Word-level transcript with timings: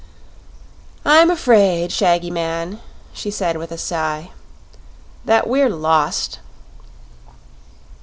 "I'm 1.05 1.35
'fraid, 1.35 1.91
Shaggy 1.91 2.31
Man," 2.31 2.79
she 3.13 3.29
said, 3.29 3.57
with 3.57 3.71
a 3.71 3.77
sigh, 3.77 4.31
"that 5.25 5.45
we're 5.47 5.69
lost!" 5.69 6.39